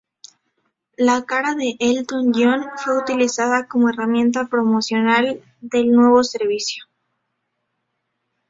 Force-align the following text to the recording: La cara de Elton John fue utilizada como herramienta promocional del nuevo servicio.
La 0.97 1.25
cara 1.25 1.53
de 1.53 1.75
Elton 1.79 2.31
John 2.33 2.65
fue 2.77 2.97
utilizada 3.03 3.67
como 3.67 3.89
herramienta 3.91 4.47
promocional 4.47 5.39
del 5.61 5.91
nuevo 5.91 6.23
servicio. 6.23 6.85